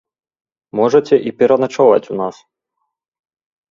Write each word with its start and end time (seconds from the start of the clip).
Можаце 0.79 1.15
і 1.27 1.35
пераначаваць 1.43 2.05
у 2.13 2.21
нас. 2.25 2.35